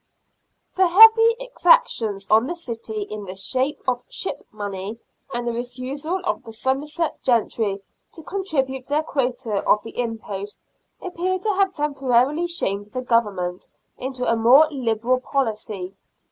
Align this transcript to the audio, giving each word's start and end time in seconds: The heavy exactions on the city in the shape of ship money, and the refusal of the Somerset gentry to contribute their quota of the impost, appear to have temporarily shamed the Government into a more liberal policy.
The 0.75 0.87
heavy 0.87 1.35
exactions 1.39 2.25
on 2.31 2.47
the 2.47 2.55
city 2.55 3.03
in 3.03 3.25
the 3.25 3.35
shape 3.35 3.83
of 3.87 4.01
ship 4.09 4.43
money, 4.51 4.97
and 5.31 5.47
the 5.47 5.53
refusal 5.53 6.19
of 6.25 6.41
the 6.41 6.51
Somerset 6.51 7.21
gentry 7.21 7.83
to 8.13 8.23
contribute 8.23 8.87
their 8.87 9.03
quota 9.03 9.61
of 9.69 9.83
the 9.83 9.99
impost, 9.99 10.63
appear 11.03 11.37
to 11.37 11.49
have 11.53 11.73
temporarily 11.75 12.47
shamed 12.47 12.87
the 12.87 13.03
Government 13.03 13.67
into 13.95 14.25
a 14.25 14.35
more 14.35 14.67
liberal 14.71 15.19
policy. 15.19 15.93